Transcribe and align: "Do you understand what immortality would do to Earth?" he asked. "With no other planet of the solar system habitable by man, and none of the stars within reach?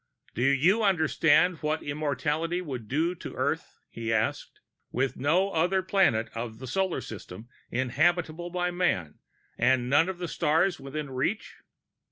"Do 0.33 0.41
you 0.41 0.81
understand 0.81 1.59
what 1.61 1.83
immortality 1.83 2.59
would 2.59 2.87
do 2.87 3.13
to 3.13 3.35
Earth?" 3.35 3.77
he 3.91 4.11
asked. 4.11 4.59
"With 4.91 5.15
no 5.15 5.51
other 5.51 5.83
planet 5.83 6.31
of 6.33 6.57
the 6.57 6.65
solar 6.65 7.01
system 7.01 7.47
habitable 7.71 8.49
by 8.49 8.71
man, 8.71 9.19
and 9.59 9.91
none 9.91 10.09
of 10.09 10.17
the 10.17 10.27
stars 10.27 10.79
within 10.79 11.11
reach? 11.11 11.53